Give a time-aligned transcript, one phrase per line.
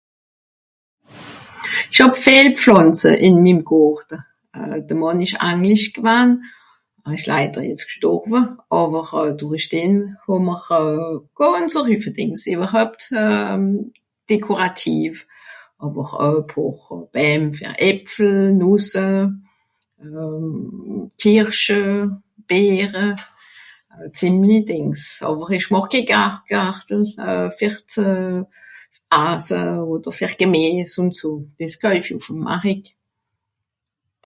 [1.93, 4.17] sch hàb viel Pflànze ìn mim Gorte
[4.57, 6.29] euh de mànn esch anglisch gewann
[7.05, 8.39] un esch laider jetz g'schtòrwe
[8.79, 9.93] àwer euh durich dem
[10.25, 10.81] hom'r e
[11.37, 13.63] gànzer hùffe Dìngs ewerhöpt euh
[14.29, 15.13] décorativ
[15.85, 16.81] àwer ö pààr
[17.13, 18.31] beem fer äpfle
[18.61, 19.07] nusse
[20.05, 20.45] euh
[21.19, 21.81] pfirsche
[22.49, 23.07] beere
[24.17, 27.03] zìmli Dìngs àwer esch màch ke gar Gartel
[27.57, 28.07] fer ze
[29.27, 29.61] asse
[29.93, 31.27] oder fer gemiess ùn so
[31.57, 32.83] des käufi ùff'm marik